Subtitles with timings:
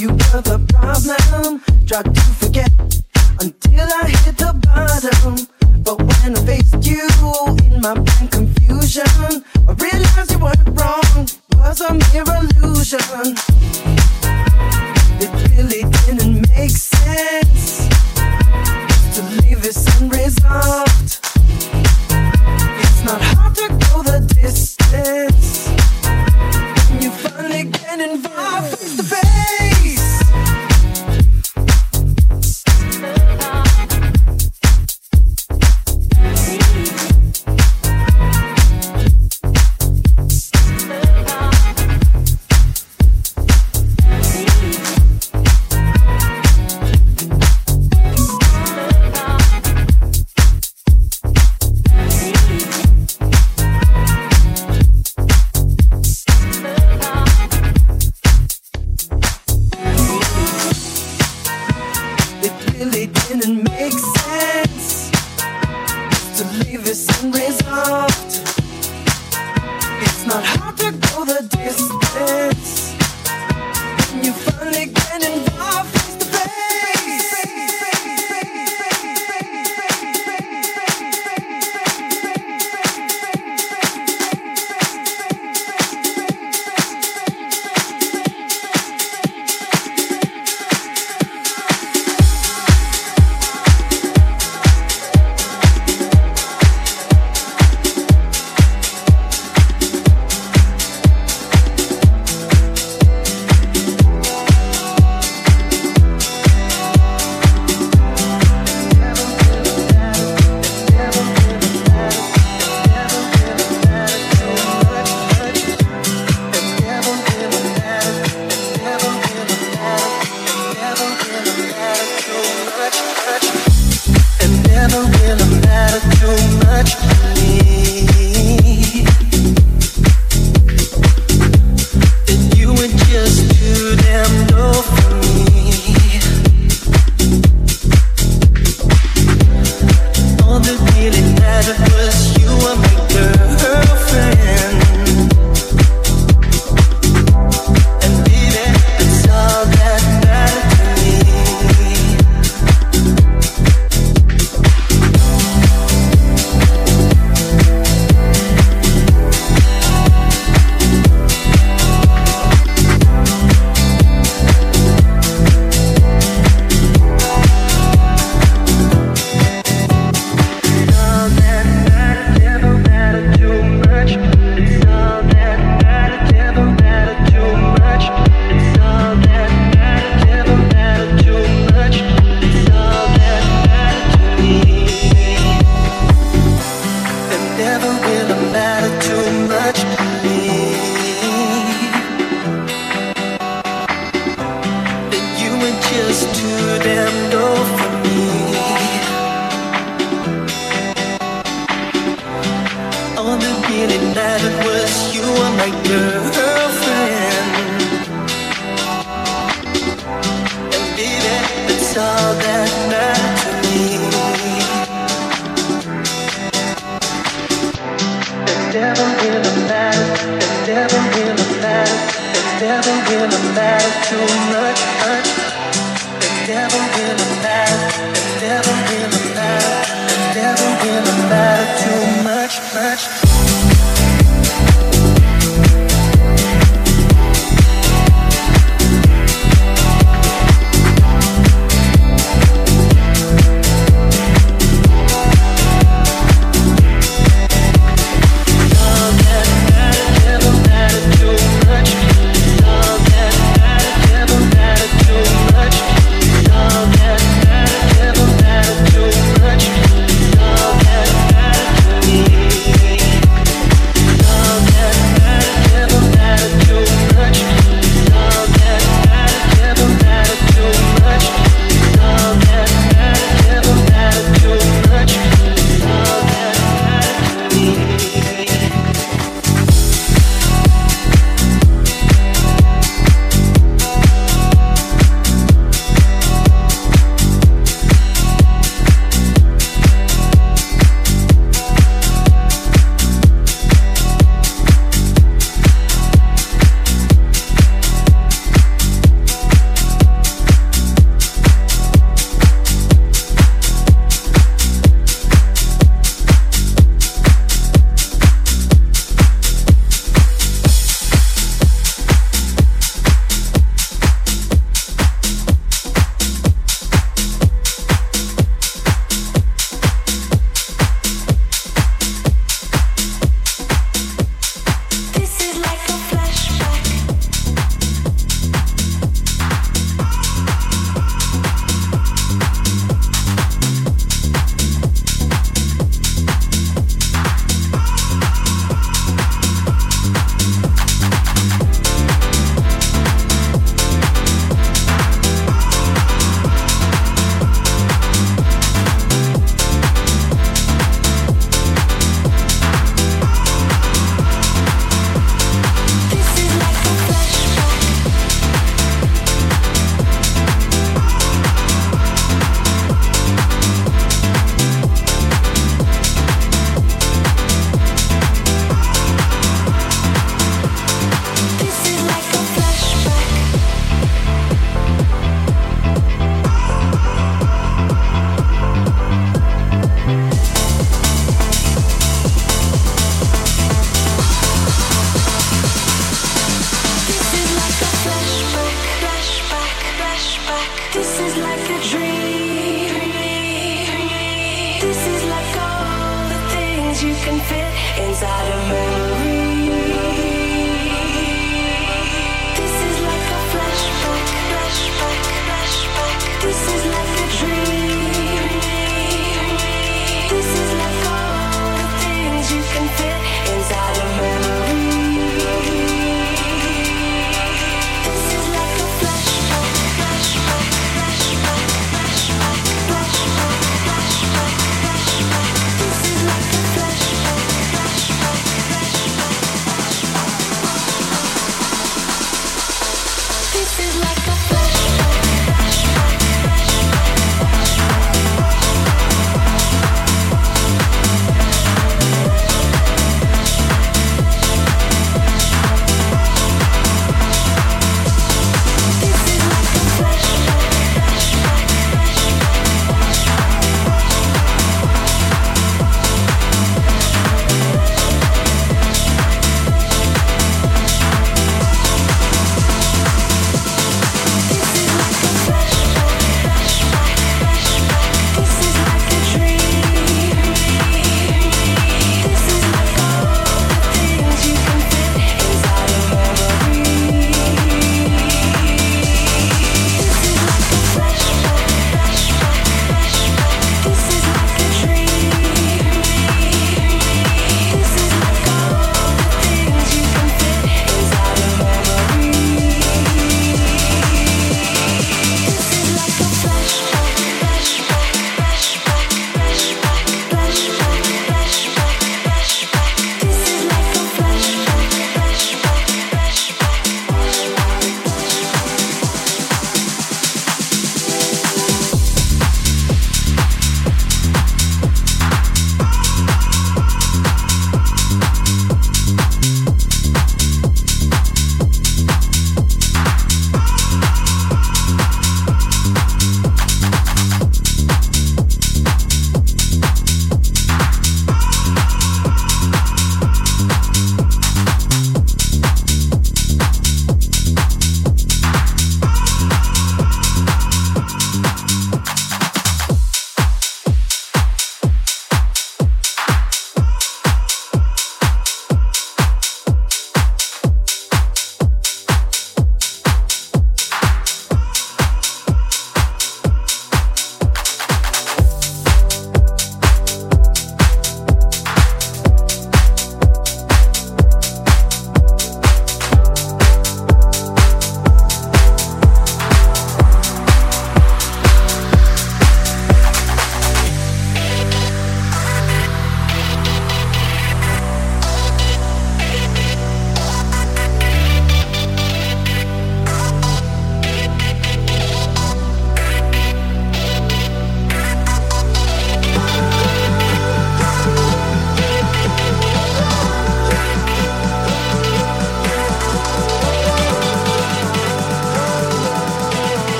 [0.00, 1.60] you were the problem.
[1.86, 2.72] Tried to forget
[3.38, 5.46] until I hit the bottom.
[5.84, 7.06] But when I faced you
[7.64, 11.28] in my blind confusion, I realized you weren't wrong.
[11.56, 13.36] Was a mere illusion.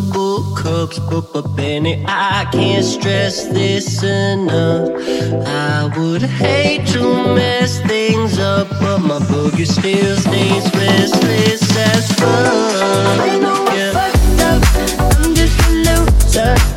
[0.00, 4.90] multiple cups, but, but Benny, I can't stress this enough.
[5.46, 12.28] I would hate to mess things up, but my boogie still stays restless as fuck.
[12.28, 13.92] I know I'm yeah.
[13.92, 16.73] fucked up, I'm just a loser.